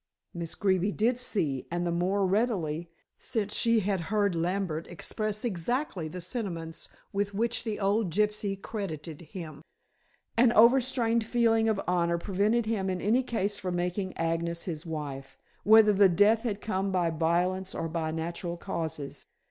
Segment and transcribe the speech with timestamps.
[0.33, 6.07] Miss Greeby did see, and the more readily, since she had heard Lambert express exactly
[6.07, 9.61] the sentiments with which the old gypsy credited him.
[10.35, 15.37] An overstrained feeling of honor prevented him in any case from making Agnes his wife,
[15.63, 19.23] whether the death had come by violence or by natural causes.